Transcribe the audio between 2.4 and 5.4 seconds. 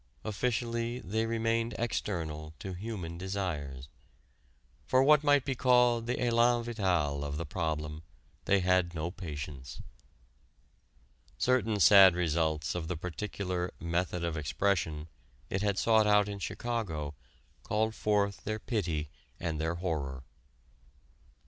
to human desires. For what